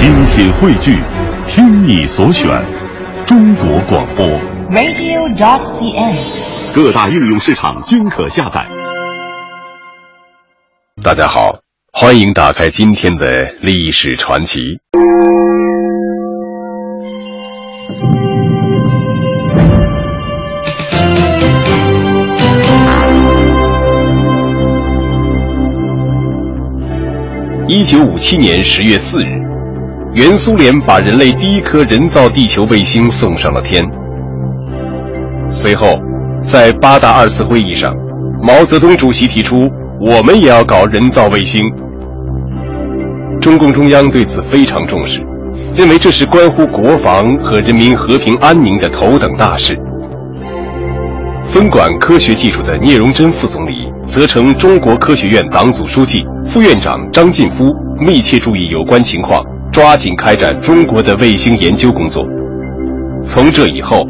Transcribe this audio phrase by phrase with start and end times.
[0.00, 0.96] 精品汇聚，
[1.46, 2.48] 听你所选，
[3.26, 4.26] 中国广播。
[4.70, 6.16] radio.cn。
[6.74, 8.66] 各大应用市场均可下载。
[11.02, 11.60] 大家好，
[11.92, 14.78] 欢迎打开今天的历史传奇。
[27.68, 29.40] 一九五七年十月四日，
[30.12, 33.84] 原苏联把人类第一颗人造地球卫星送上了天。
[35.48, 36.00] 随后，
[36.42, 37.94] 在八大二次会议上，
[38.42, 39.56] 毛泽东主席提出，
[40.00, 41.64] 我们也要搞人造卫星。
[43.40, 45.22] 中共中央对此非常重视，
[45.76, 49.78] 认为这是关乎国防和人民和平安宁的头等大事。
[51.50, 53.72] 分管科学技术的聂荣臻副总理
[54.06, 57.64] 责成中国科学院党组书记、副院长张晋夫
[57.98, 59.44] 密切注意有关情况，
[59.80, 62.22] 抓紧开展中国的卫星研究工作。
[63.26, 64.06] 从这以后，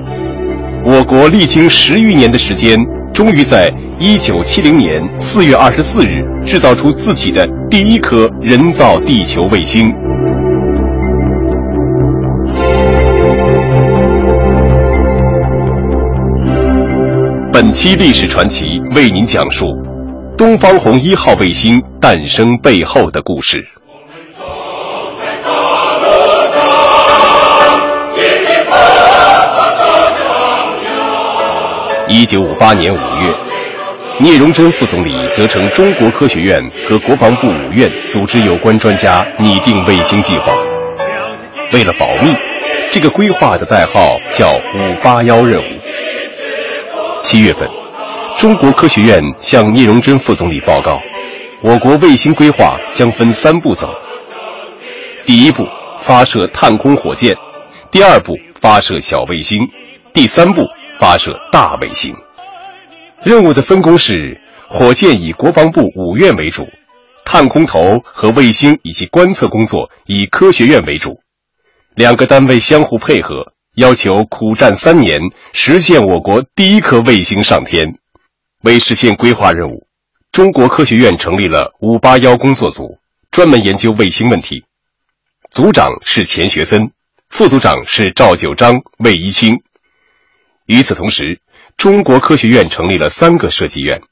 [0.84, 2.76] 我国历经十余年的时间，
[3.14, 9.88] 终于在一九七零年四月二十四日制造出自己的第一颗人造地球卫星。
[17.52, 19.66] 本期历史传奇为您讲述
[20.36, 23.79] 东方红一号卫星诞生背后的故事。
[32.12, 33.32] 一九五八年五月，
[34.18, 40.52] 聂荣臻副总理责成中国科学院和国防部五院组织有关专家拟定卫星计划。
[41.72, 42.34] 为了保密，
[42.90, 45.76] 这个规划的代号叫“五八幺任务”。
[47.22, 47.68] 七月份，
[48.36, 50.98] 中国科学院向聂荣臻副总理报告，
[51.62, 53.86] 我国卫星规划将分三步走：
[55.24, 55.64] 第一步
[56.00, 57.36] 发射探空火箭，
[57.88, 59.60] 第二步发射小卫星，
[60.12, 60.64] 第三步
[61.00, 62.14] 发射大卫星。
[63.24, 64.38] 任务的分工是：
[64.68, 66.68] 火箭以国防部五院为主，
[67.24, 71.20] 探空头和卫星以及观测工作以科学院为主，
[71.94, 73.54] 两个单位相互配合。
[73.76, 75.20] 要求苦战三年，
[75.52, 77.94] 实现我国第一颗卫星上天。
[78.62, 79.86] 为实现规划任务，
[80.32, 82.98] 中国科学院成立了“五八幺”工作组，
[83.30, 84.64] 专门研究卫星问题。
[85.50, 86.90] 组长是钱学森，
[87.30, 89.62] 副组长是赵九章、魏一清。
[90.70, 91.40] 与此同时，
[91.76, 94.02] 中国科学院成立了三个设计院：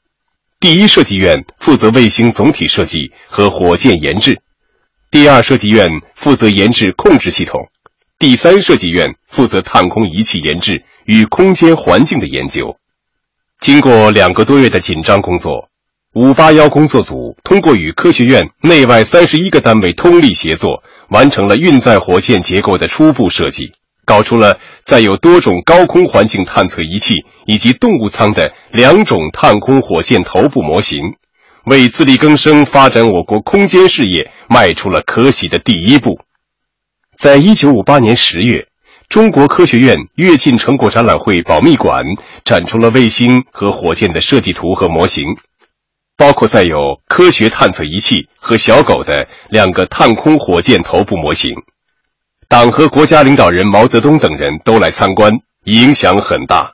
[0.59, 4.33] 第一设计院负责卫星总体设计和火箭研制；
[5.09, 7.69] 第二设计院负责研制控制系统。
[8.17, 12.75] 第三设计院负责探空仪器研制与空间环境的研究。
[13.61, 15.69] 经过两个多月的紧张工作，
[16.13, 23.71] 五八幺工作组通过与科学院内外三十一个单位通力协作，完成了运载火箭结构的初步设计，
[24.09, 27.13] 搞出了载有多种高空环境探测仪器
[27.45, 31.03] 以及动物舱的两种探空火箭头部模型，
[31.65, 36.19] 为自力更生发展我国空间事业迈出了可喜的第一步。
[37.15, 38.65] 在一九五八年十月，
[39.09, 42.03] 中国科学院跃进成果展览会保密馆
[42.43, 45.37] 展出了卫星和火箭的设计图和模型，
[46.17, 46.77] 包括载有
[47.07, 51.53] 科学探测仪器和小狗的两个探空火箭头部模型。
[52.51, 55.31] 党和国家领导人毛泽东等人都来参观，
[55.65, 56.71] 影响很大。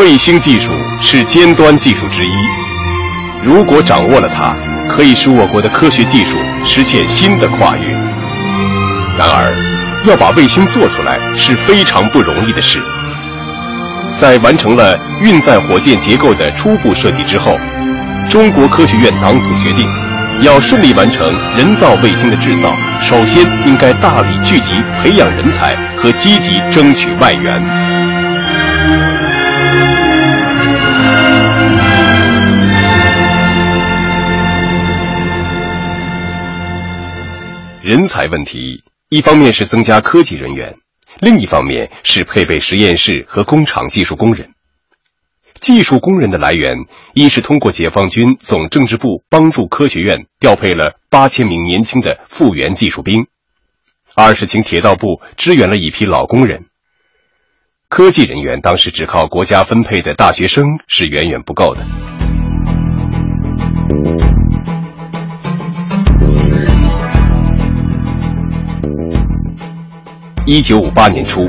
[0.00, 2.32] 卫星技术是尖端技术之一，
[3.44, 4.56] 如果掌握了它，
[4.92, 7.86] 可以使我国的科学技术实现新的跨越。
[9.16, 9.54] 然而，
[10.08, 12.82] 要把卫星做出来是非常不容易的事。
[14.20, 17.56] 在完成了运载火箭结构的初步设计之后，
[18.28, 19.88] 中国科学院党组决定，
[20.42, 21.26] 要顺利完成
[21.56, 27.64] 人造卫星的制造，首先应该大力聚集培养人才和积极争取外援。
[37.82, 40.74] 人才问题，一方面是增加科技人员，
[41.20, 44.54] 另一方面是配备实验室和工厂技术工人。
[45.60, 46.78] 技术工人的来源，
[47.12, 53.24] 一是通过解放军总政治部帮助科学院调配了八千名年轻的复员技术兵；
[54.14, 56.64] 二是请铁道部支援了一批老工人。
[57.90, 61.99] 科技人员当时只靠国家分配的大学生是远远不够的。
[70.46, 71.48] 一九五八年初，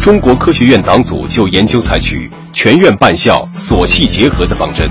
[0.00, 4.84] 中国科学院党组就研究采取全院办校、所系结合的方针，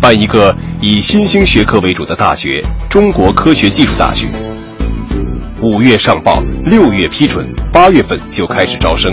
[0.00, 4.26] 办一个以新兴学科为主的大学——中国科学技术大学。
[5.62, 9.12] 五月上报，六月批准，八月份就开始招生。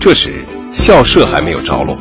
[0.00, 0.42] 这时，
[0.72, 1.96] 校舍还没有着落。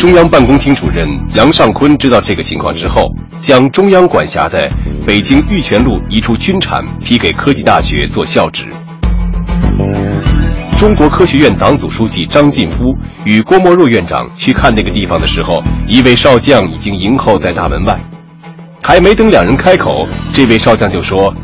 [0.00, 3.10] 中央办公厅主任杨尚昆知道这个情况之后，
[3.40, 4.68] 将中央管辖的
[5.06, 8.66] 北京玉泉路一处军产批给科技大学做校址。
[10.76, 12.94] 中国科学院党组书记张晋夫
[13.24, 17.98] 与郭沫若院长去看那个地方的时候，一位少将已经迎候在大门外。
[18.82, 21.34] 还没等两人开口，这位少将就说：“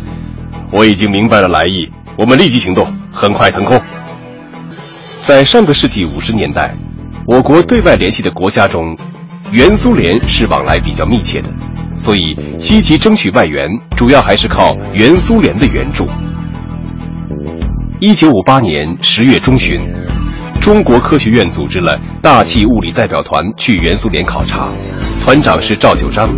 [0.70, 3.80] 我已经明白了来意，我们立即行动，很快腾空。”
[5.22, 6.74] 在上个世纪五十年代。
[7.26, 8.96] 我国对外联系的国家中，
[9.50, 11.48] 原苏联是往来比较密切的，
[11.94, 16.06] 所以积极争取外援，主要还是靠原苏联的援助。
[18.04, 19.80] 一九五八年十月中旬，
[20.60, 24.70] 中国科学院组织了大气物理代表团去原苏联考察，
[25.22, 26.28] 团长是赵九章，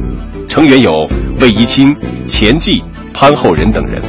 [0.46, 1.08] 成员有
[1.40, 1.90] 魏一清、
[2.26, 2.84] 钱骥、
[3.14, 4.02] 潘厚仁等人。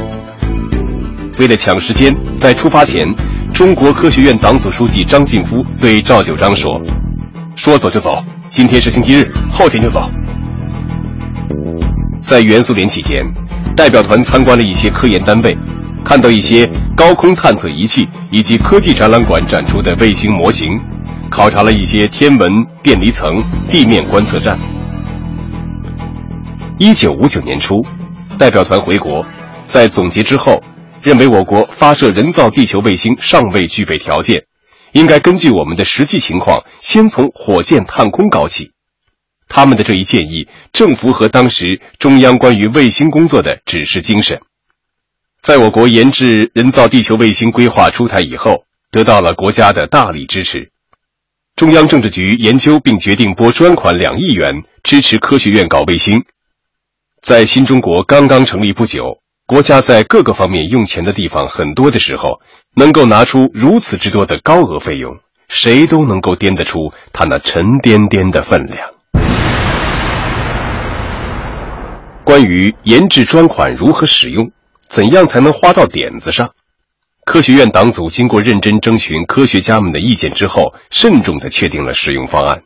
[1.38, 3.06] 为了抢时间，在出发前。
[3.54, 6.70] 中国科学院党组书记张晋夫对赵九章说
[7.56, 10.10] ：“说走就走，今天是星期日，后天就走。”
[12.20, 13.24] 在原苏联期间，
[13.74, 15.56] 代表团参观了一些科研单位，
[16.04, 20.68] 看到一些高空探测仪器以及科技展览馆展出的卫星模型，
[21.30, 22.50] 考察了一些天文、
[22.82, 24.58] 电离层、地面观测站。
[26.78, 27.74] 一九五九年初，
[28.38, 29.24] 代表团回国，
[29.66, 30.62] 在总结之后。
[31.02, 34.46] 认为我国发射人造地球卫星尚未具备条件，
[34.90, 38.72] 应该根据我们的实际情况，先从火箭探空搞起。
[39.46, 44.40] 他们的这一建议正符合当时中央关于卫星工作的指示精神。
[45.46, 50.72] 在我国研制人造地球卫星规划出台以后，得到了国家的大力支持。
[51.54, 56.24] 中央政治局研究并决定拨专款两亿元支持科学院搞卫星。
[57.22, 59.20] 在新中国刚刚成立不久。
[59.46, 62.40] 国家在各个方面用钱的地方很多的时候，
[62.74, 68.88] 能够拿出如此之多的高额费用，谁都能够掂得出他那沉甸甸的分量。
[72.24, 74.50] 关于研制专款如何使用，
[74.88, 76.54] 怎样才能花到点子上，
[77.24, 82.62] 科学院党组经过认真征询科学家们的意见之后，慎重的确定了使用方案。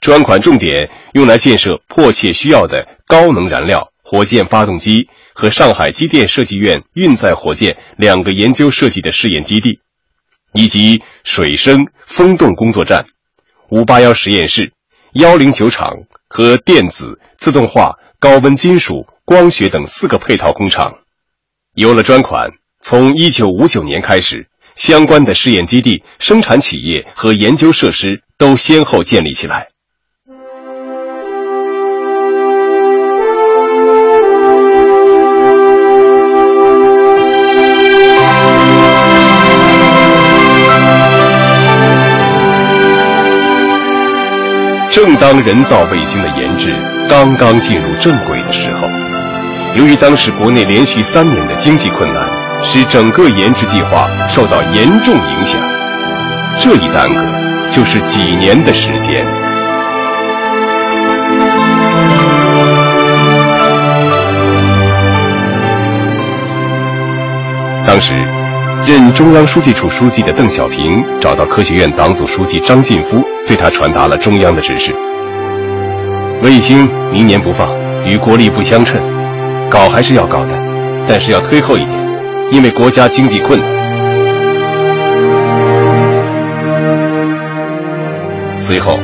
[0.00, 5.08] 专款重点用来建设迫切需要的高能燃料火箭发动机。
[5.40, 9.78] 和上海机电设计院运载火箭两个研究设计的试验基地，
[10.52, 13.06] 以及水声风洞工作站、
[13.70, 14.72] 五八幺实验室、
[15.12, 15.92] 幺零九厂
[16.28, 20.98] 和电子、自动化、高温金属、光学等四个配套工厂。
[21.78, 29.68] 有了专款，从一九五九年开始，相关的试验基地、生产企业和研究设施都先后建立起来。
[44.90, 46.74] 正当人造卫星的研制
[47.08, 48.37] 刚刚进入正轨，
[49.74, 52.28] 由于当时国内连续三年的经济困难，
[52.60, 55.60] 使整个研制计划受到严重影响。
[56.58, 59.26] 这一耽搁就是几年的时间。
[67.86, 68.14] 当时。
[68.86, 74.94] 任中央书记处书记的邓小平找到科学院党组书记张晋夫，对他传达了中央的指示：
[76.42, 77.68] 卫星明年不放，
[78.06, 78.98] 与国力不相称，
[79.70, 80.54] 搞还是要搞的，
[81.06, 81.98] 但是要推后一点，
[82.50, 83.78] 因为国家经济困难。
[88.56, 88.98] 随后，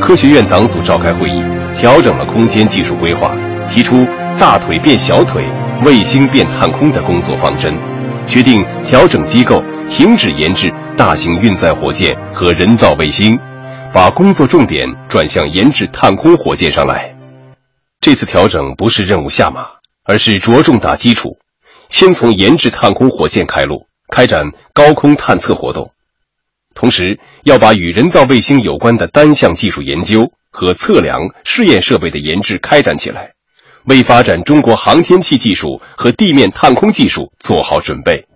[0.00, 1.42] 科学院党组召开会议，
[1.74, 3.30] 调整了空间技术规划，
[3.68, 3.96] 提出
[4.38, 5.44] “大腿变小腿，
[5.84, 7.74] 卫星变探空”的工作方针。
[8.26, 13.38] 决定调整机构，停止研制大型运载火箭和人造卫星，
[13.92, 17.14] 把工作重点转向研制探空火箭上来。
[18.00, 19.66] 这次调整不是任务下马，
[20.06, 21.36] 而是着重打基础，
[21.88, 25.90] 先从研制探空火箭开路，开展高空探测活动，
[26.74, 33.32] 同时要把与人造卫星有关的单项技术研究和测量试验设备的研制开展起来。
[33.84, 38.26] 为发展中国航天器技术和地面探空技术做好准备。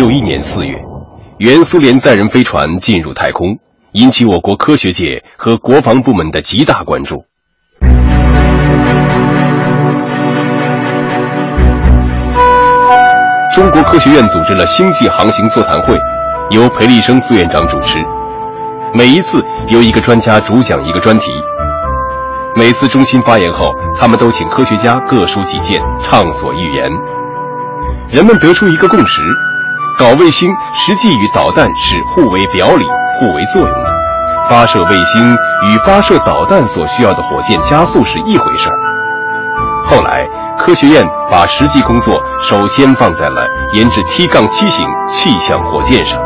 [0.00, 0.82] 六一年四月
[1.36, 3.58] 原苏联载人飞船进入太空
[3.92, 7.26] 引起我国科学界和国防部门的极大关注。
[13.54, 15.98] 中国科学院组织了星际航行座谈会
[16.48, 17.98] 由裴立生副院长主持。
[18.94, 21.30] 每一次由一个专家主讲一个专题
[22.56, 26.90] 每次中心发言后他们都请科学家各抒己见畅所欲言。
[28.10, 29.20] 人们得出一个共识
[30.00, 32.86] 搞卫星实际与导弹是互为表里、
[33.18, 33.90] 互为作用的。
[34.48, 38.78] 发射卫星与发射导弹所需要的火箭加速是一回事儿。
[39.84, 40.26] 后来，
[40.58, 46.18] 科学院把实际工作首先放在了研制 T 杠七型气象火箭上。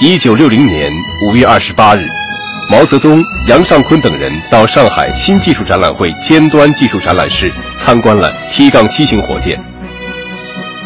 [0.00, 0.90] 一九六零年
[1.28, 2.08] 五月二十八日，
[2.72, 9.62] 毛泽东、杨尚昆等人到上海新技术展览会尖端技术展览室参观了 T 杠七型火箭。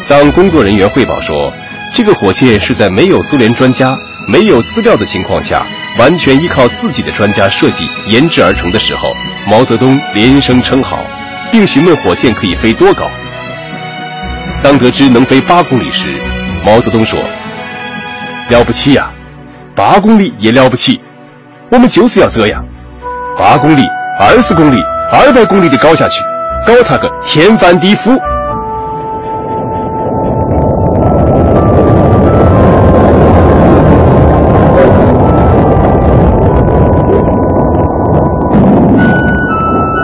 [0.05, 1.49] 当工作人员汇报说，
[1.95, 5.65] 这个火箭是在没有苏联专家、没有资料的情况下，
[5.97, 9.13] 完全依靠自己的专家设计研制而成的时候，
[9.47, 11.01] 毛泽东连声称好，
[11.53, 13.09] 并询问火箭可以飞多高。
[14.61, 16.19] 当得知能飞八公里时，
[16.65, 17.17] 毛泽东说。
[18.49, 19.09] 了不起呀，
[19.73, 20.99] 八公里也了不起，
[21.69, 22.63] 我们就是要这样，
[23.37, 23.83] 八公里、
[24.19, 24.77] 二十公里、
[25.11, 26.23] 二百公里的搞下去，
[26.65, 28.17] 搞他个天翻地覆。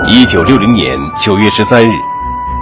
[0.09, 1.89] 一九六零年九月十三日，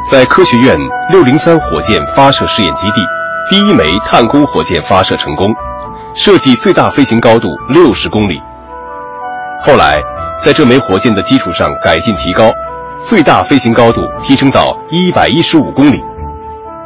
[0.09, 0.77] 在科学院
[1.09, 3.01] 六零三火箭发射试验基地，
[3.49, 5.51] 第一枚探空火箭发射成功。
[6.13, 8.39] 设计最大飞行高度六十公里。
[9.63, 10.01] 后来，
[10.43, 12.51] 在这枚火箭的基础上改进提高，
[12.99, 16.03] 最大飞行高度提升到一百一十五公里。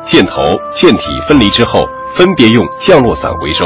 [0.01, 3.65] 箭头、箭体分离之后，分别用降落伞回收，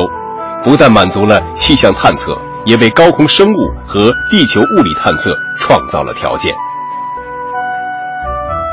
[0.63, 2.31] 不但满足了气象探测，
[2.65, 6.53] 也为高空生物和地球物理探测创造了条件。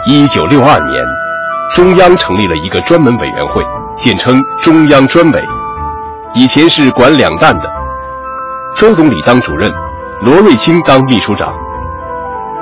[0.06, 1.04] 一九六二年，
[1.74, 3.62] 中央成立了一个专门委员会，
[3.96, 5.42] 简称中央专委。
[6.34, 7.68] 以前是管两弹的，
[8.76, 9.72] 周总理当主任，
[10.22, 11.52] 罗瑞卿当秘书长。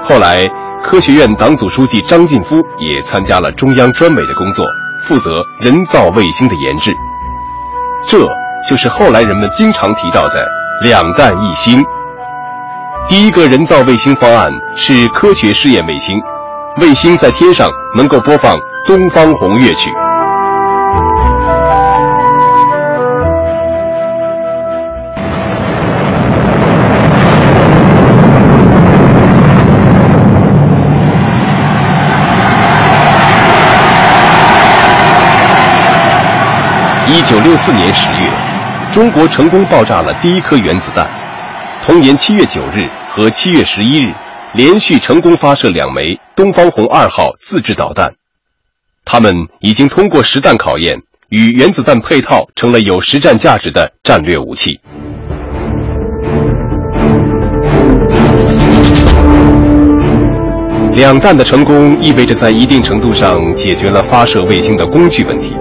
[0.03, 0.47] 后来，
[0.85, 4.65] 科学院党组书记张晋夫也参加了中央专委的工作，
[5.07, 5.31] 负责
[5.61, 6.93] 人造卫星的研制。
[8.09, 8.27] 这
[8.69, 10.47] 就是后来人们经常提到的
[10.83, 11.83] “两弹一星”。
[13.09, 16.19] 第一个人造卫星方案是科学试验卫星，
[16.81, 18.57] 卫星在天上能够播放
[18.87, 19.91] 《东方红》乐曲。
[37.35, 38.31] 一九六四年十月，
[38.93, 41.05] 中国成功爆炸了第一颗原子弹。
[41.85, 44.15] 同年七月九日和七月十一日，
[44.53, 48.13] 连续成功发射两枚“东方红二号”自制导弹。
[49.05, 50.97] 它们已经通过实弹考验，
[51.29, 54.79] 与原子弹配套，成了有实战价值的战略武器。
[60.93, 65.57] 两弹的成功，意味着在一定程度上解决了发射卫星的工具问题。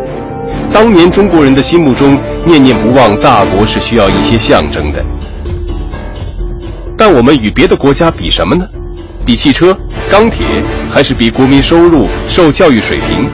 [0.74, 5.06] 当年中国人的心目中念念不忘大国是需要一些象征的，
[6.98, 8.68] 但我们与别的国家比什么呢？
[9.24, 9.78] 比汽车、
[10.12, 10.46] 钢铁，
[10.92, 13.30] 还是比国民收入、受教育水平？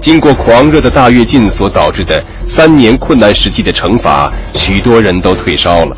[0.00, 5.96] 经过狂热的大跃进所导致的三年困难时期的惩罚，许多人都退烧了，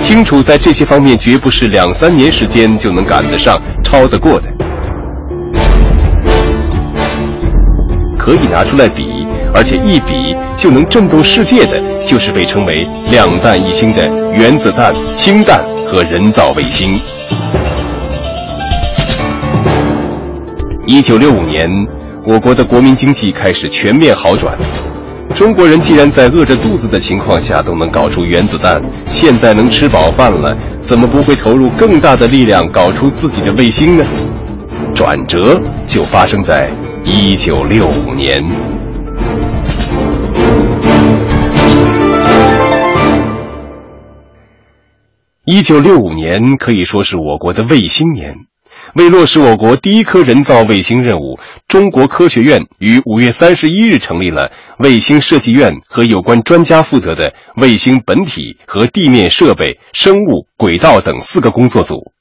[0.00, 4.48] 清楚在这些方面绝不是两三年时间就能赶得上、超得过的，
[8.16, 9.26] 可以拿出来比。
[9.52, 16.98] 而且一比就能震动世界的，就是被称为“两弹一星”的原子弹、氢弹和人造卫星。
[20.86, 21.68] 一九六五年，
[22.26, 24.56] 我国的国民经济开始全面好转。
[25.34, 34.04] 中国人既然在饿着肚子的情况下都能搞出原子弹，现在能吃饱饭了，怎么不会投入更大的力量搞出自己的卫星呢？
[34.94, 36.70] 转折就发生在
[37.04, 38.44] 一九六五年。
[45.52, 48.36] 一九六五年可以说是我国的卫星年。
[48.94, 62.12] 为落实我国第一颗人造卫星任务，中国科学院于五月三十一日成立了卫星设计院和有关专家负责的卫星本体和地面设备、生物、轨道等四个工作组，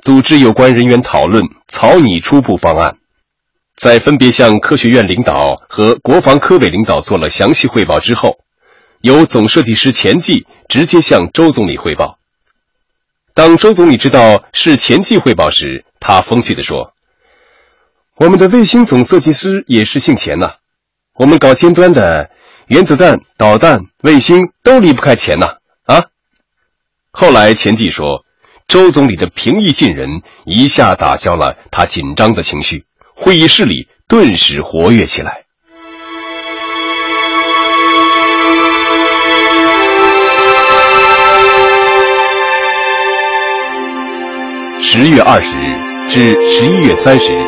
[0.00, 2.94] 组织有关人员讨论，草拟初步方案。
[3.74, 8.36] 在分别向科学院领导和国防科委领导做了详细汇报之后，
[9.00, 12.17] 由总设计师钱骥直接向周总理汇报。
[13.38, 16.92] 当周总理知道是钱季汇报时，他风趣地说
[18.18, 20.54] ：“我们的卫星总设计师也是姓钱呐。
[21.14, 22.30] 我们搞尖端的，
[22.66, 25.58] 原子弹、导弹、卫星都离不开钱呐。
[25.84, 26.06] 啊！
[27.12, 28.24] 后来钱记说，
[28.66, 35.44] 周总理的平易近人一下打消了他紧张的情绪，会议室里顿时活跃起来。
[45.00, 47.38] 十月二十日至十一月三十日，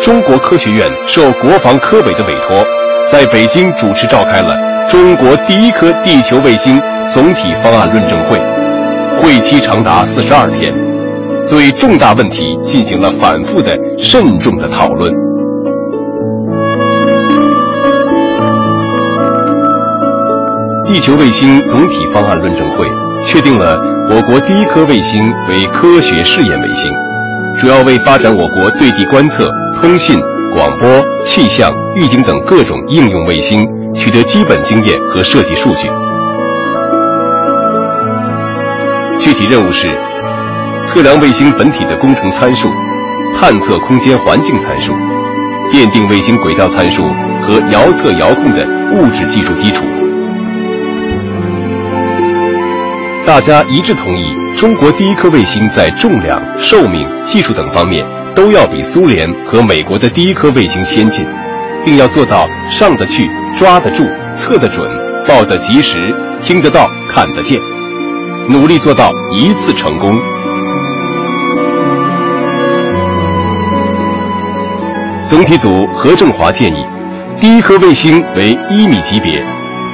[0.00, 2.64] 中国科学院受国防科委的委托，
[3.10, 6.80] 在北京主持召开了中国第一颗地球卫星
[7.12, 8.38] 总体方案论证会，
[9.20, 10.72] 会期长达四十二天，
[11.50, 15.12] 对重大问题进行了反复的、慎重的讨论。
[20.84, 22.86] 地球卫星总体方案论证会
[23.26, 23.76] 确定了。
[24.08, 26.90] 我国第一颗卫星为科学试验卫星，
[27.58, 29.48] 主要为发展我国对地观测、
[29.80, 30.18] 通信、
[30.54, 30.88] 广播、
[31.24, 35.88] 气象、预警等各种应用卫星取得基本经验和设计数据。
[39.18, 39.88] 具体任务是：
[40.86, 42.70] 测量卫星本体的工程参数，
[43.34, 44.92] 探测空间环境参数，
[45.72, 47.02] 奠定卫星轨道参数
[47.42, 48.64] 和遥测遥控的
[48.94, 49.84] 物质技术基础。
[53.26, 58.06] 大家一致同意，中国第一颗卫星在重量、寿命、技术等方面
[58.36, 61.26] 都要比苏联和美国的第一颗卫星先进，
[61.84, 63.28] 并要做到上得去、
[63.58, 64.04] 抓得住、
[64.36, 64.88] 测得准、
[65.26, 65.98] 报得及时、
[66.40, 67.60] 听得到、看得见，
[68.48, 70.16] 努力做到一次成功。
[75.24, 76.86] 总体组何正华建议，
[77.40, 79.44] 第一颗卫星为一米级别，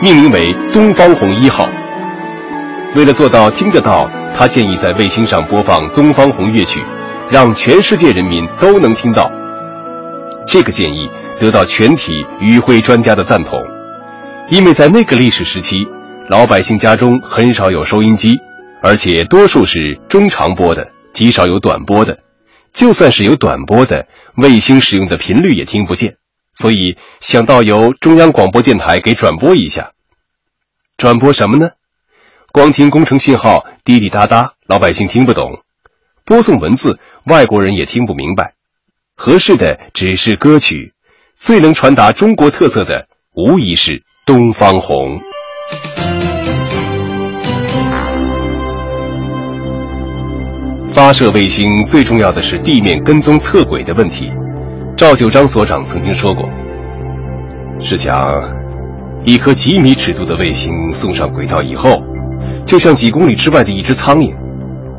[0.02, 1.66] 命名为“东方红一号”。
[2.94, 4.06] 为了做到听得到，
[4.36, 6.84] 他建议在卫星上播放《东方红》乐曲，
[7.30, 9.30] 让全世界人民都能听到。
[10.46, 11.08] 这个建议
[11.40, 13.58] 得到全体与会专家的赞同，
[14.50, 15.86] 因为在那个历史时期，
[16.28, 18.36] 老百姓家中很少有收音机，
[18.82, 22.18] 而且多数是中长波的，极少有短波的。
[22.74, 26.16] 就算是有短波的，卫星使用的频率也听不见，
[26.52, 29.92] 所以想到由中央广播电台给转播一下。
[30.98, 31.70] 转播什么呢？
[32.52, 35.62] 光听工程信号滴滴答答，老百姓听不懂；
[36.26, 38.52] 播送文字，外国人也听不明白。
[39.16, 40.92] 合适的只是歌曲，
[41.34, 43.92] 最能传达中国特色的，无疑是
[44.26, 45.18] 《东方红》。
[50.92, 54.30] 发射卫星最重要的是地面跟踪测轨的问题。
[54.94, 56.46] 赵九章所长曾经说过
[57.80, 58.30] ：“试想，
[59.24, 61.98] 一颗几米尺度的卫星送上轨道以后。”
[62.64, 64.32] 就像几公里之外的一只苍蝇，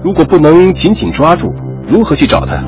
[0.04, 1.54] 如果不能紧紧抓住，
[1.88, 2.64] 如何去找它？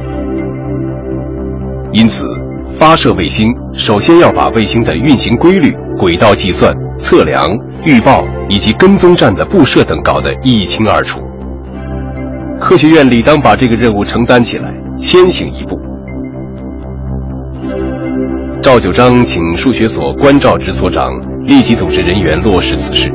[1.91, 2.25] 因此，
[2.71, 7.47] 发射卫星首先要把卫星的运行规律、轨道计算、测量、
[7.85, 11.21] 预报以及跟踪站的布设等搞得一清二楚。
[12.59, 15.79] 科学院理当把这个任务承担起来，先行一步。
[18.61, 21.05] 赵九章请数学所关照之所长
[21.45, 23.11] 立即组织人员落实此事。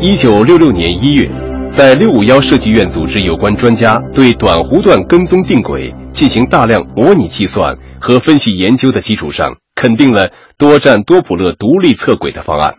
[0.00, 1.28] 一九六六年一月，
[1.66, 12.76] 在六五幺设计院组织有关专家对短弧段跟踪定轨进行大量模拟计算和分析研究的基础上，肯定了多站多普勒独立测轨的方案，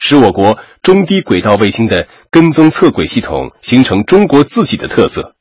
[0.00, 5.36] 使我国中低轨道卫星的跟踪测轨系统形成中国自己的特色。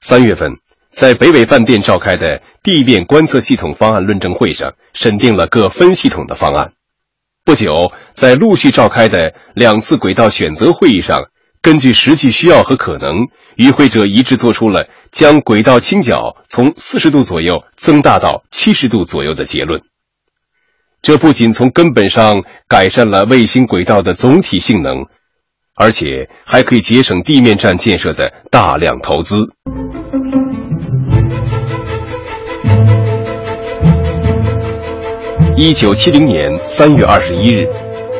[0.00, 0.52] 三月份，
[0.90, 6.70] 在北纬饭店召开的地面观测系统方案论证会上，审定了各分系统的方案。
[7.44, 11.24] 不久，在陆续召开的两次轨道选择会议上，
[11.60, 13.26] 根据实际需要和可能，
[13.56, 19.82] 与会者一致做出了将轨道倾角从四十度左右增大到七十度左右的结论。
[21.02, 25.04] 这不仅从根本上改善了卫星轨道的总体性能，
[25.74, 29.52] 而且还可以节省地面站建设的大量投资。
[35.56, 37.64] 一九七零年三月二十一日，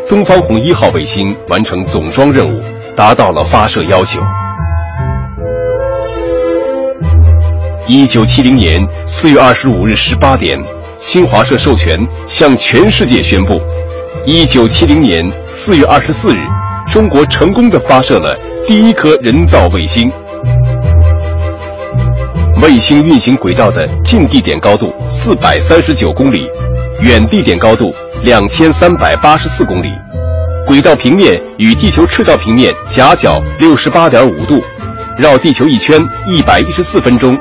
[0.09, 2.63] 东方红一号卫星完成总装任务，
[2.95, 4.21] 达到了发射要求。
[7.89, 10.57] 一九七零年四月二十五日十八点，
[10.97, 13.61] 新华社授权向全世界宣布：
[14.25, 16.39] 一九七零年四月二十四日，
[16.89, 18.33] 中国成功的发射了
[18.65, 20.09] 第一颗人造卫星。
[22.63, 26.49] 卫星运行轨道的近地点高度四百三十九公里。
[27.01, 29.93] 远地点高度两千三百八十四公里，
[30.67, 34.63] 轨道平面与地球赤道平面夹角六十八点五度，
[35.19, 37.39] 绕地球一圈一百一十四分钟，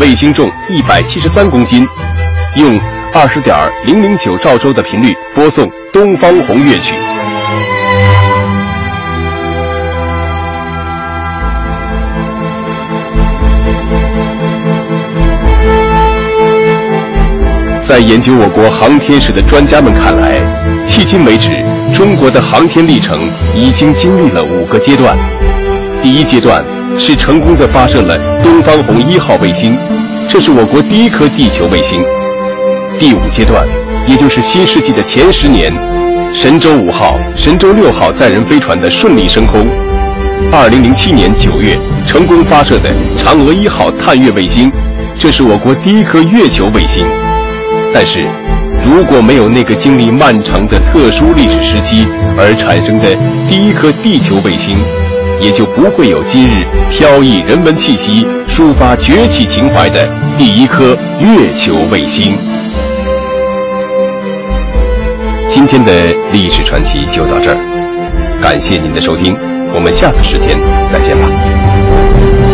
[0.00, 1.86] 卫星重一百七十三公斤，
[2.56, 2.78] 用
[3.12, 3.54] 二十点
[3.84, 7.11] 零零九兆周的频率播送《东方红》乐曲。
[17.92, 20.40] 在研究我国航天史的专家们看来，
[20.88, 21.50] 迄今为止，
[21.92, 23.20] 中国的航天历程
[23.54, 25.14] 已经经历了五个阶段。
[26.00, 26.64] 第一阶段
[26.98, 29.76] 是成功的发射了东方红一号卫星，
[30.26, 32.02] 这是我国第一颗地球卫星。
[32.98, 33.62] 第五阶段，
[34.06, 35.70] 也就是新世纪的前十年，
[36.32, 39.68] 神舟五号、神舟六号载人飞船的顺利升空。
[40.50, 41.76] 二零零七年九月，
[42.08, 44.72] 成功发射的嫦娥一号探月卫星，
[45.18, 47.04] 这是我国第一颗月球卫星。
[47.94, 48.26] 但是，
[48.84, 53.14] 如果没有那个经历漫长的特殊历史时期而产生的
[53.48, 54.76] 第一颗地球卫星，
[55.40, 62.32] 也就不会有今日飘逸人文气息、抒发崛起情怀的第一颗月球卫星。
[65.48, 65.92] 今天的
[66.32, 69.36] 历史传奇就到这儿，感谢您的收听，
[69.74, 72.51] 我们下次时间再见吧。